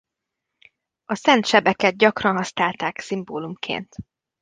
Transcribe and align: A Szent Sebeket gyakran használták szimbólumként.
A 1.05 1.15
Szent 1.15 1.45
Sebeket 1.45 1.97
gyakran 1.97 2.35
használták 2.35 2.99
szimbólumként. 2.99 3.95